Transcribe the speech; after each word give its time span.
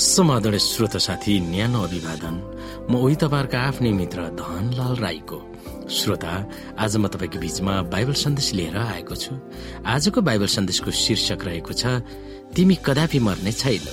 समादर 0.00 0.56
श्रोत 0.58 0.96
साथी 0.96 1.38
न्यानो 1.40 1.80
अभिवादन। 1.84 2.36
म 2.88 2.96
उही 2.96 3.16
तपाईँहरूका 3.20 3.58
आफ्नै 3.60 3.90
मित्र 3.92 4.20
धनलाल 4.32 4.94
राईको। 4.96 5.38
श्रोता 5.92 6.32
आज 6.80 6.96
म 6.96 7.06
तपाईँको 7.12 7.38
बीचमा 7.38 7.74
बाइबल 7.92 8.16
सन्देश 8.16 8.48
लिएर 8.56 8.76
आएको 8.80 9.14
छु। 9.14 9.36
आजको 9.84 10.20
बाइबल 10.24 10.48
सन्देशको 10.56 10.90
शीर्षक 10.90 11.44
रहेको 11.44 11.72
छ 11.76 12.00
तिमी 12.56 12.76
कदापि 12.80 13.18
मर्ने 13.20 13.52
छैनौ। 13.52 13.92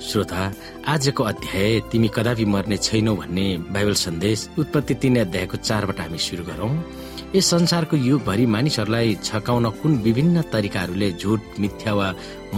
श्रोता 0.00 0.42
आजको 0.88 1.22
अध्याय 1.22 1.80
तिमी 1.92 2.08
कदापि 2.16 2.44
मर्ने 2.44 2.76
छैनौ 2.80 3.14
भन्ने 3.14 3.46
बाइबल 3.76 3.94
सन्देश 3.94 4.48
उत्पत्ति 4.58 4.94
तीन 4.94 5.20
अध्यायको 5.20 5.56
चारबाट 5.68 6.00
हामी 6.00 6.18
सुरु 6.18 6.44
गरौं। 6.48 6.72
यस 7.30 7.46
संसारको 7.50 7.96
युगभरि 7.96 8.44
मानिसहरूलाई 8.46 9.14
छकाउन 9.22 9.66
कुन 9.78 9.92
विभिन्न 10.02 10.42
तरिकाहरूले 10.50 11.10
झुट 11.12 11.40
मिथ्या 11.62 11.92
वा 11.94 12.08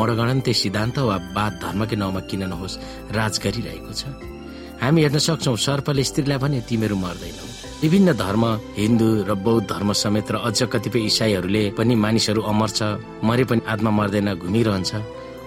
मडगणन्ते 0.00 0.52
सिद्धान्त 0.52 0.98
वा 0.98 1.16
वाद 1.36 1.52
धर्मकै 1.62 1.96
नाउँमा 2.00 2.20
किन 2.24 2.42
नहोस् 2.48 2.78
राज 3.12 3.34
गरिरहेको 3.44 3.92
छ। 3.92 4.02
हामी 4.80 5.00
हेर्न 5.04 5.18
सक्छौ 5.28 5.56
सर्पले 5.60 6.04
स्त्रीलाई 6.08 6.38
भने 6.40 6.60
तिमीहरू 6.64 6.96
मर्दैनौ। 7.04 7.44
विभिन्न 7.84 8.08
धर्म 8.16 8.44
हिन्दू 8.80 9.08
र 9.28 9.32
बौद्ध 9.44 9.68
धर्म 9.68 9.92
समेत 9.92 10.32
र 10.32 10.36
अझ 10.40 10.58
कतिपय 10.72 11.04
इसाईहरूले 11.04 11.62
पनि 11.76 11.94
मानिसहरू 12.04 12.40
अमर 12.40 12.70
छ 12.72 12.80
मरे 13.28 13.44
पनि 13.44 13.60
आत्मा 13.68 13.90
मर्दैन 13.92 14.28
घुमिरहन्छ। 14.40 14.92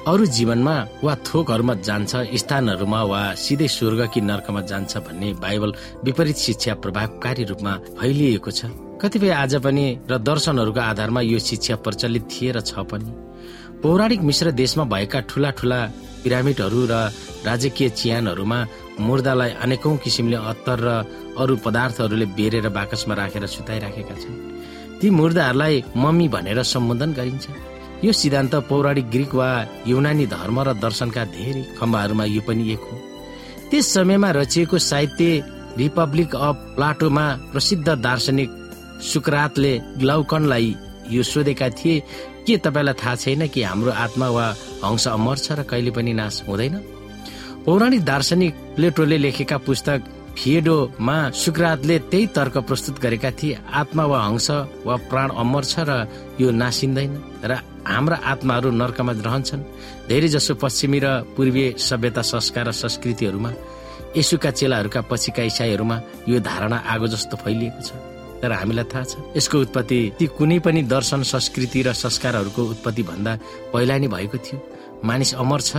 अरू 0.05 0.25
जीवनमा 0.37 0.75
वा 1.01 1.13
थोकहरूमा 1.25 1.73
जान्छ 1.81 2.13
स्थानहरूमा 2.41 3.01
वा 3.09 3.21
सिधै 3.41 3.67
स्वर्ग 3.73 4.01
कि 4.13 4.21
नर्कमा 4.21 4.61
जान्छ 4.69 4.97
भन्ने 5.01 5.33
बाइबल 5.41 5.71
विपरीत 6.05 6.37
शिक्षा 6.45 6.73
प्रभावकारी 6.77 7.43
रूपमा 7.49 7.73
फैलिएको 7.97 8.51
छ। 8.51 8.84
कतिपय 9.05 9.29
आज 9.29 9.53
पनि 9.61 9.85
र 10.09 10.17
दर्शनहरूको 10.17 10.81
आधारमा 10.81 11.21
यो 11.21 11.37
शिक्षा 11.37 11.75
प्रचलित 11.85 12.23
थिए 12.25 12.51
र 12.57 12.59
छ 12.59 12.81
पनि। 12.89 13.11
पौराणिक 13.77 14.21
मिश्र 14.25 14.51
देशमा 14.57 14.83
भएका 14.89 15.19
ठूला 15.29 15.49
ठूला 15.53 15.79
पिरामिडहरू 16.25 16.81
र 16.89 16.93
राजकीय 17.45 17.89
चियानहरूमा 18.01 18.59
मुर्दालाई 18.97 19.51
अनेकौं 19.61 19.95
किसिमले 20.01 20.37
अत्तर 20.41 20.79
र 20.81 20.89
अरू 21.37 21.55
पदार्थहरूले 21.61 22.25
बेरेर 22.33 22.69
बाकसमा 22.73 23.13
राखेर 23.13 23.45
सुताइराखेका 23.45 24.15
छन्। 24.17 24.41
ती 24.97 25.07
मुर्दाहरूलाई 25.13 25.83
मम्मी 26.01 26.27
भनेर 26.33 26.63
सम्बोधन 26.65 27.13
गरिन्छ। 27.13 27.45
यो 28.01 28.11
सिद्धान्त 28.11 28.55
पौराणिक 28.65 29.05
ग्रिक 29.05 29.33
वा 29.37 29.49
युनानी 29.85 30.25
धर्म 30.33 30.57
र 30.65 30.73
दर्शनका 30.81 31.23
धेरै 31.29 31.63
खम्बाहरूमा 31.77 32.25
यो 32.25 32.41
पनि 32.41 32.63
एक 32.73 32.81
हो। 32.89 32.97
त्यस 33.69 33.85
समयमा 33.93 34.29
रचिएको 34.41 34.77
साहित्य 34.81 35.29
रिपब्लिक 35.77 36.35
अफ 36.35 36.55
प्लाटोमा 36.75 37.25
प्रसिद्ध 37.53 37.87
दार्शनिक 38.01 38.64
सुकरातले 39.01 39.73
ग्लाउकनलाई 39.99 40.75
यो 41.11 41.23
सोधेका 41.23 41.69
थिए 41.69 41.99
के 42.47 42.57
तपाईँलाई 42.57 42.93
थाहा 42.93 43.15
छैन 43.15 43.47
कि 43.47 43.61
हाम्रो 43.61 43.91
आत्मा 43.91 44.27
वा 44.29 44.45
हंस 44.83 45.07
अमर 45.07 45.37
छ 45.37 45.51
र 45.51 45.63
कहिले 45.63 45.91
पनि 45.91 46.13
नाश 46.13 46.43
हुँदैन? 46.47 46.75
पौराणिक 47.65 48.01
दार्शनिक 48.05 48.53
प्लेटोले 48.75 49.17
लेखेका 49.17 49.57
पुस्तक 49.57 49.99
फिएडोमा 50.37 51.17
सुकरातले 51.33 51.97
त्यही 52.11 52.27
तर्क 52.35 52.57
प्रस्तुत 52.67 52.99
गरेका 53.01 53.31
थिए 53.39 53.57
आत्मा 53.73 54.05
वा 54.05 54.19
हंस 54.25 54.49
वा 54.85 54.95
प्राण 55.09 55.29
अमर 55.41 55.63
छ 55.63 55.75
र 55.89 55.91
यो 56.41 56.51
नासिँदैन 56.51 57.13
र 57.45 57.53
हाम्रा 57.85 58.17
आत्माहरू 58.23 58.69
नर्कमा 58.71 59.11
रहन्छन्। 59.11 59.63
धेरै 60.09 60.27
जसो 60.27 60.53
पश्चिमी 60.61 60.99
र 60.99 61.07
पूर्वीय 61.37 61.73
सभ्यता 61.77 62.21
संस्कार 62.21 62.67
र 62.67 62.71
संस्कृतिहरूमा 62.73 63.51
यसुका 64.17 64.51
चेलाहरूका 64.51 65.01
पछिका 65.09 65.43
इसाईहरूमा 65.51 65.97
यो 66.29 66.39
धारणा 66.39 66.77
आगो 66.93 67.07
जस्तो 67.13 67.37
फैलिएको 67.37 67.81
छ। 67.81 68.14
तर 68.41 68.51
हामीलाई 68.51 68.85
थाहा 68.91 69.03
छ। 69.03 69.13
यसको 69.37 69.57
उत्पत्ति 69.65 69.99
ती 70.19 70.25
कुनै 70.37 70.59
पनि 70.59 70.81
दर्शन 70.85 71.23
संस्कृति 71.23 71.81
र 71.83 71.93
संस्कारहरूको 71.95 72.61
उत्पत्ति 72.73 73.03
भन्दा 73.03 73.31
पहिला 73.73 73.97
नै 73.97 74.07
भएको 74.07 74.37
थियो। 74.37 74.57
मानिस 75.03 75.33
अमर 75.35 75.61
छ 75.61 75.71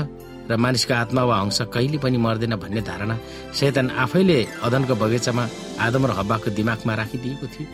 र 0.50 0.56
मानिसको 0.56 0.94
आत्मा 0.94 1.22
वा 1.26 1.36
अंश 1.42 1.58
कहिले 1.74 1.98
पनि 1.98 2.16
मर्दैन 2.16 2.54
भन्ने 2.56 2.80
धारणा 2.80 3.16
शैतान 3.54 3.90
आफैले 3.90 4.38
अदनको 4.62 4.94
बगैँचामा 4.94 5.44
आदम 5.82 6.06
र 6.06 6.10
हब्बाको 6.18 6.48
दिमागमा 6.54 6.92
राखिदिएको 6.94 7.46
थियो। 7.54 7.66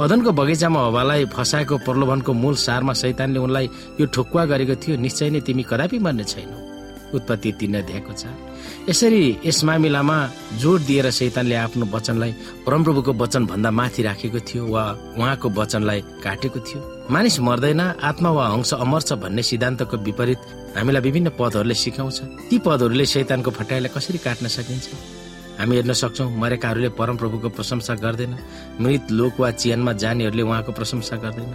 अदनको 0.00 0.30
बगैँचामा 0.32 0.80
हवालाई 0.86 1.24
फसाएको 1.32 1.74
प्रलोभनको 1.84 2.32
मूल 2.32 2.54
सारमा 2.56 2.92
शैतानले 2.92 3.38
उनलाई 3.40 3.66
यो 4.00 4.06
ठोक्वा 4.12 4.44
गरेको 4.52 4.74
थियो। 4.82 4.96
निश्चय 4.96 5.30
नै 5.30 5.40
तिमी 5.40 5.62
कदापि 5.64 5.98
मर्ने 5.98 6.24
छैनौ। 6.24 6.56
उत्पत्ति 7.14 7.52
तीन 7.60 7.74
अध्यायको 7.78 8.12
छ। 8.12 8.24
यसरी 8.88 9.22
यस 9.46 9.62
मामिलामा 9.64 10.16
जोड 10.60 10.80
दिएर 10.86 11.10
शैतानले 11.10 11.54
आफ्नो 11.54 11.86
वचनलाई 11.92 12.32
परमप्रभुको 12.66 13.12
वचन 13.12 13.46
भन्दा 13.46 13.70
माथि 13.70 14.02
राखेको 14.02 14.40
थियो 14.40 14.66
वा 14.66 14.84
उहाँको 15.18 15.48
वचनलाई 15.50 16.00
काटेको 16.24 16.60
थियो। 16.60 16.80
मानिस 17.10 17.40
मर्दैन 17.40 17.80
आत्मा 17.80 18.30
वा 18.30 18.46
हंस 18.48 18.74
अमर 18.74 19.02
छ 19.02 19.12
भन्ने 19.22 19.42
सिद्धान्तको 19.42 19.96
विपरीत 20.06 20.40
हामीलाई 20.76 21.02
विभिन्न 21.02 21.28
पदहरूले 21.38 21.74
सिकाउँछ। 21.74 22.18
ती 22.50 22.58
पदहरूले 22.58 23.06
शैतानको 23.06 23.50
फटाइलाई 23.50 23.90
कसरी 23.96 24.18
काट्न 24.18 24.46
सकिन्छ? 24.48 24.86
हामी 25.58 25.76
हेर्न 25.76 25.92
सक्छौ 25.92 26.28
मरेकाहरूले 26.40 26.88
परमप्रभुको 26.96 27.48
प्रशंसा 27.52 27.94
गर्दैन। 27.94 28.32
मृत 28.80 29.10
लोक 29.12 29.40
वा 29.40 29.50
चियानमा 29.50 29.92
जानेहरूले 29.92 30.42
उहाँको 30.42 30.72
प्रशंसा 30.72 31.16
गर्दैन 31.16 31.52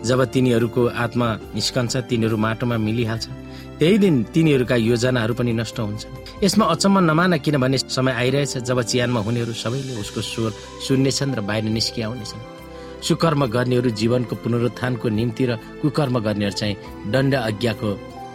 जब 0.00 0.24
तिनीहरूको 0.32 0.86
आत्मा 0.96 1.28
निस्कन्छ 1.54 1.96
तिनीहरू 2.08 2.36
माटोमा 2.36 2.76
मिलिहाल्छ 2.78 3.26
त्यही 3.80 3.98
दिन 3.98 4.16
तिनीहरूका 4.34 4.76
योजनाहरू 4.76 5.34
पनि 5.34 5.52
नष्ट 5.56 5.78
हुन्छ 5.80 6.04
यसमा 6.44 6.64
अचम्म 6.64 6.98
नमान 7.00 7.32
किनभने 7.40 7.78
समय 7.88 8.12
आइरहेछ 8.12 8.68
जब 8.68 8.78
चियानमा 8.82 9.20
हुनेहरू 9.24 9.52
सबैले 9.56 9.96
उसको 10.04 10.20
स्वर 10.20 10.52
सुन्नेछन् 10.86 11.34
र 11.34 11.40
बाहिर 11.48 11.64
निस्किआउनेछन्। 11.64 12.40
सुकर्म 13.00 13.46
गर्नेहरू 13.56 13.90
जीवनको 13.96 14.34
पुनरुत्थानको 14.44 15.08
निम्ति 15.08 15.44
र 15.48 15.56
कुकर्म 15.80 16.18
गर्नेहरू 16.20 16.56
चाहिँ 16.60 16.76
दण्ड 17.08 17.34
आज्ञाको 17.48 17.88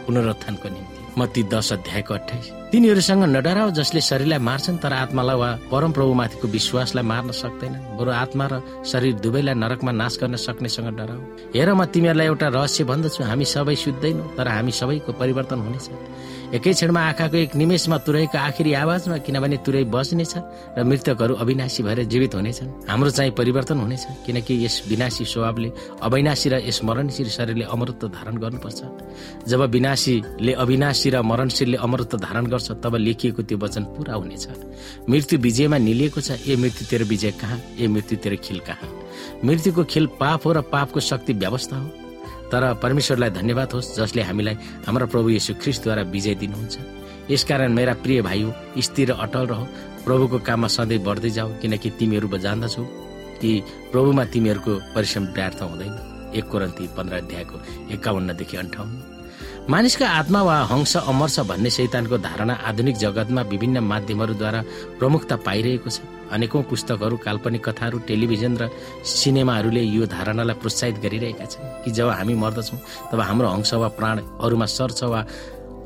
पुनरुत्थानको 0.05 0.67
निम्ति। 0.69 0.97
मती 1.21 1.41
दश 1.53 1.73
अध्यायको 1.73 2.13
अठाइस 2.13 2.45
तिनीहरूसँग 2.75 3.23
नडराओ 3.31 3.69
जसले 3.71 4.01
शरीरलाई 4.03 4.39
मार्छन् 4.43 4.77
तर 4.83 4.93
आत्मालाई 4.93 5.37
वा 5.39 5.49
परम 5.71 5.91
प्रभुमाथिको 5.95 6.47
विश्वासलाई 6.55 7.05
मार्न 7.07 7.31
सक्दैन 7.31 7.73
बरु 7.95 8.11
आत्मा 8.11 8.45
र 8.51 8.53
शरीर 8.83 9.13
दुवैलाई 9.23 9.55
नरकमा 9.63 9.91
नाश 9.95 10.19
गर्न 10.19 10.35
सक्नेसँग 10.35 10.91
डराओ। 10.99 11.21
हेर 11.55 11.71
म 11.71 11.87
तिमीहरूलाई 11.87 12.27
एउटा 12.27 12.47
रहस्य 12.51 12.83
भन्दछु 12.91 13.23
हामी 13.31 13.45
सबै 13.47 13.75
सुत्दैनौँ 13.79 14.27
तर 14.35 14.47
हामी 14.51 14.71
सबैको 14.75 15.11
परिवर्तन 15.15 15.59
हुनेछ। 15.63 15.87
एकै 16.55 16.71
क्षणमा 16.71 17.01
आँखाको 17.11 17.35
एक 17.35 17.55
निमेषमा 17.59 17.97
तुरैको 18.07 18.37
आखिरी 18.39 18.71
आवाजमा 18.79 19.17
किनभने 19.27 19.57
तुरै 19.65 19.83
बस्नेछ 19.91 20.33
र 20.77 20.83
मृतकहरू 20.87 21.33
अविनाशी 21.43 21.83
भएर 21.83 21.99
जीवित 22.07 22.35
हुनेछन्। 22.35 22.69
हाम्रो 22.87 23.09
चाहिँ 23.11 23.31
परिवर्तन 23.35 23.77
हुनेछ 23.83 24.03
किनकि 24.25 24.53
यस 24.63 24.75
विनाशी 24.87 25.25
स्वभावले 25.25 25.69
अविनाशी 25.99 26.47
र 26.49 26.55
यस 26.63 26.79
मरणशील 26.87 27.27
शरीरले 27.27 27.65
अमरत्व 27.65 28.07
धारण 28.07 28.35
गर्नुपर्छ। 28.39 28.79
जब 29.49 29.61
विनाशीले 29.75 30.53
अविनाशी 30.63 31.09
र 31.09 31.21
मरणशीलले 31.21 31.77
अमरत्व 31.77 32.17
धारण 32.23 32.45
गर्छ 32.47 32.71
तब 32.79 32.95
लेखिएको 32.95 33.41
त्यो 33.43 33.57
वचन 33.57 33.83
पूरा 33.91 34.13
हुनेछ। 34.15 34.47
मृत्यु 35.09 35.39
विजयमा 35.39 35.77
निलिएको 35.77 36.21
छ 36.21 36.39
ए 36.47 36.55
मृत्यु 36.55 36.87
तेरो 36.87 37.05
विजय 37.05 37.31
कहाँ? 37.41 37.59
ए 37.79 37.87
मृत्यु 37.87 38.17
तेरो 38.23 38.37
खिल 38.39 38.59
कहाँ? 38.63 38.89
मृत्युको 39.43 39.83
खेल 39.83 40.05
पाप 40.19 40.45
हो 40.45 40.51
र 40.53 40.61
पापको 40.71 40.99
शक्ति 40.99 41.33
व्यवस्था 41.33 41.75
हो। 41.75 42.04
तर 42.51 42.73
परमेश्वरलाई 42.83 43.29
धन्यवाद 43.29 43.69
होस् 43.73 43.95
जसले 43.97 44.21
हामीलाई 44.21 44.55
हाम्रो 44.87 45.05
प्रभु 45.07 45.29
येशु 45.29 45.53
ख्रिस्टद्वारा 45.61 46.01
विजय 46.13 46.35
दिनुहुन्छ। 46.41 46.75
यसकारण 47.31 47.73
मेरा 47.73 47.93
प्रिय 48.03 48.21
भाइ 48.21 48.45
स्थिर 48.79 49.11
अटल 49.11 49.45
रह। 49.47 49.61
प्रभुको 50.05 50.37
काममा 50.39 50.67
सधैँ 50.67 50.99
बढ्दै 51.01 51.29
जाऊ 51.29 51.49
किनकि 51.61 51.89
तिमीहरू 51.97 52.27
जान्दछौ 52.37 52.83
कि 53.41 53.51
प्रभुमा 53.91 54.23
तिमीहरूको 54.33 54.73
परिश्रम 54.95 55.25
व्यर्थ 55.33 55.61
हुँदैन। 55.63 55.93
एक 56.37 56.45
कोरन्ती 56.45 56.85
पन्ध्र 56.93 57.15
अध्यायको 57.15 57.57
एकाउन्नदेखि 57.93 58.57
अन्ठाउन्न। 58.57 58.95
मानिसका 59.69 60.07
आत्मा 60.07 60.41
वा 60.43 60.55
हंस 60.69 60.95
अमर 61.09 61.29
छ 61.29 61.39
भन्ने 61.49 61.69
शैतानको 61.69 62.17
धारणा 62.21 62.53
आधुनिक 62.69 62.95
जगतमा 62.95 63.41
विभिन्न 63.49 63.79
माध्यमहरूद्वारा 63.81 64.61
प्रमुखता 64.99 65.35
पाइरहेको 65.41 65.89
छ। 65.89 65.99
अनेकौं 66.31 66.63
पुस्तकहरू 66.69 67.17
काल्पनिक 67.17 67.61
कथाहरू 67.67 67.97
टेलिभिजन 68.07 68.53
र 68.57 68.69
सिनेमाहरूले 69.05 69.81
यो 69.81 70.05
धारणालाई 70.05 70.55
प्रोत्साहित 70.61 70.97
गरिरहेका 71.03 71.45
छन् 71.45 71.83
कि 71.83 71.91
जब 71.91 72.09
हामी 72.09 72.35
मर्दछौँ 72.35 72.79
तब 73.11 73.19
हाम्रो 73.19 73.47
हंस 73.47 73.73
वा 73.73 73.87
प्राण 73.99 74.17
अरूमा 74.41 74.65
सर्छ 74.65 75.03
वा 75.03 75.21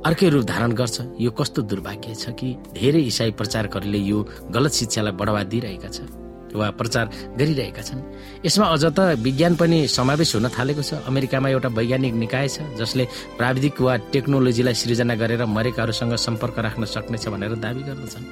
अर्कै 0.06 0.30
रूप 0.30 0.44
धारण 0.46 0.72
गर्छ। 0.80 1.20
यो 1.20 1.32
कस्तो 1.32 1.62
दुर्भाग्य 1.68 2.16
छ 2.16 2.32
कि 2.40 2.56
धेरै 2.72 3.02
इसाई 3.12 3.32
प्रचारकहरूले 3.36 4.00
यो 4.00 4.18
गलत 4.56 4.72
शिक्षालाई 4.72 5.14
बढावा 5.20 5.44
दिइरहेका 5.52 5.90
छन्। 5.90 6.29
वा 6.56 6.70
प्रचार 6.72 7.06
गरिरहेका 7.38 7.82
छन्। 7.82 8.00
यसमा 8.46 8.66
अझ 8.66 8.84
त 8.90 9.00
विज्ञान 9.20 9.56
पनि 9.56 9.88
समावेश 9.88 10.36
हुन 10.36 10.48
थालेको 10.50 10.82
छ। 10.82 10.94
अमेरिकामा 11.06 11.50
एउटा 11.50 11.70
वैज्ञानिक 11.70 12.14
निकाय 12.14 12.48
छ 12.48 12.58
जसले 12.78 13.04
प्राविधिक 13.38 13.82
वा 13.82 13.94
टेक्नोलोजीलाई 14.14 14.74
सृजना 14.74 15.16
गरेर 15.16 15.46
मरेकाहरूसँग 15.46 16.16
सम्पर्क 16.16 16.60
राख्न 16.60 16.86
सक्नेछ 16.86 17.28
भनेर 17.28 17.54
दावी 17.60 17.82
गर्दछन्। 17.84 18.26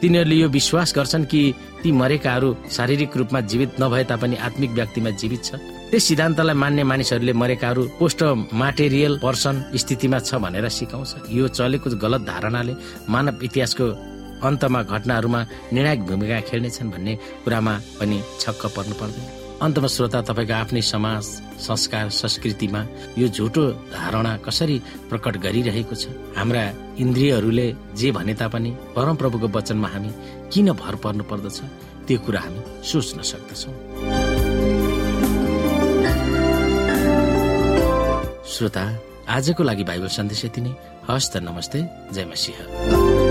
तिनीहरूले 0.00 0.36
यो 0.36 0.48
विश्वास 0.48 0.92
गर्छन् 0.96 1.24
कि 1.24 1.40
ती 1.82 1.92
मरेकाहरू 1.92 2.48
शारीरिक 2.70 3.16
रूपमा 3.16 3.40
जीवित 3.40 3.80
नभए 3.80 4.04
तापनि 4.04 4.36
आत्मिक 4.36 4.70
व्यक्तिमा 4.70 5.10
जीवित 5.16 5.44
छ। 5.44 5.50
त्यस 5.90 6.04
सिद्धान्तलाई 6.04 6.54
मान्ने 6.54 6.82
मानिसहरूले 6.84 7.32
मरेकाहरू 7.32 7.82
पोस्ट 7.98 8.22
माटेरियल 8.52 9.18
पर्सन 9.22 9.54
स्थितिमा 9.72 10.18
छ 10.18 10.34
भनेर 10.36 10.68
सिकाउँछ। 10.68 11.30
यो 11.30 11.48
चलेको 11.48 11.88
गलत 11.96 12.22
धारणाले 12.26 12.74
मानव 13.08 13.34
इतिहासको 13.42 13.86
अन्तमा 14.42 14.82
घटनाहरूमा 14.82 15.40
निर्णायक 15.72 16.00
भूमिका 16.06 16.40
खेल्नेछन् 16.40 16.90
भन्ने 16.90 17.14
कुरामा 17.44 17.74
पनि 18.00 18.18
छक्क 18.40 18.66
पर्नु 18.76 18.94
पर्दैन। 18.94 19.26
अन्तमा 19.62 19.88
श्रोता 19.88 20.20
तपाईँको 20.22 20.52
आफ्नै 20.52 20.82
समाज 20.82 21.24
संस्कार 21.58 22.08
संस्कृतिमा 22.12 22.80
यो 23.18 23.28
झुटो 23.28 23.62
धारणा 23.96 24.36
कसरी 24.44 24.76
प्रकट 25.08 25.36
गरिरहेको 25.36 25.94
छ? 25.96 26.12
हाम्रा 26.36 26.62
इन्द्रियहरूले 27.00 27.66
जे 27.96 28.12
भने 28.12 28.34
तापनि 28.34 28.70
परमप्रभुको 28.96 29.48
वचनमा 29.48 29.88
हामी 29.88 30.10
किन 30.52 30.72
भर 30.72 30.94
पर्नु 31.00 31.24
पर्दछ? 31.24 31.58
त्यो 32.06 32.18
कुरा 32.20 32.40
हामी 32.40 32.60
सोच्न 32.84 33.18
सक्दछौ। 33.24 33.70
श्रोता 38.44 38.84
आजको 39.28 39.62
लागि 39.62 39.84
बाइबल 39.84 40.08
सन्देश 40.08 40.44
यति 40.44 40.60
नै। 40.60 40.74
हस्त 41.10 41.36
नमस्ते। 41.36 41.78
जय 42.12 42.24
मसिंह। 42.24 43.25